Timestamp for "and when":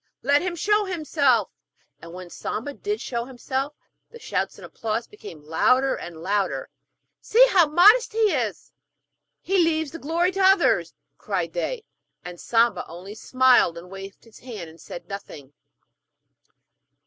1.99-2.31